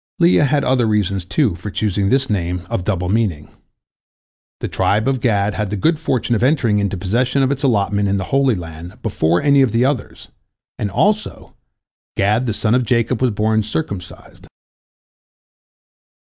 [0.17, 3.49] Leah had other reasons, too, for choosing this name of double meaning.
[4.59, 8.09] The tribe of Gad had the good fortune of entering into possession of its allotment
[8.09, 10.29] in the Holy Land before any of the others,
[10.79, 11.55] and, also,
[12.17, 14.47] Gad the son of Jacob was born circumcised.